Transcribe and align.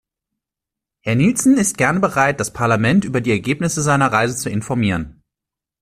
Herr 1.01 1.13
Nielson 1.13 1.59
ist 1.59 1.77
gern 1.77 2.01
bereit, 2.01 2.39
das 2.39 2.51
Parlament 2.53 3.05
über 3.05 3.21
die 3.21 3.29
Ergebnisse 3.29 3.83
seiner 3.83 4.11
Reise 4.11 4.35
zu 4.35 4.49
informieren. 4.49 5.21